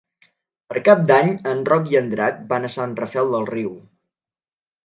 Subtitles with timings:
[0.71, 3.73] Per Cap d'Any en Roc i en Drac van a Sant Rafel del Riu.